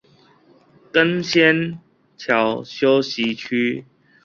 [0.91, 1.77] 登仙
[2.17, 3.85] 橋休憩區